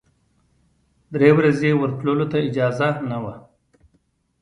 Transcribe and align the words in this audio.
درې 1.13 1.29
ورځې 1.37 1.69
ورتللو 1.79 2.25
ته 2.31 2.37
اجازه 2.47 2.89
نه 3.09 3.17
وه. 3.23 3.35